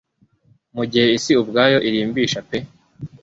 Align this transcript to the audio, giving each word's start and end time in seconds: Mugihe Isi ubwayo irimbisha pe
Mugihe 0.75 1.07
Isi 1.17 1.33
ubwayo 1.41 1.77
irimbisha 1.87 2.39
pe 2.47 2.57